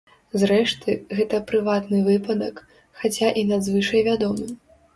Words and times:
Зрэшты, 0.43 0.95
гэта 1.19 1.41
прыватны 1.51 2.01
выпадак, 2.09 2.63
хаця 3.03 3.29
і 3.43 3.47
надзвычай 3.53 4.01
вядомы. 4.13 4.53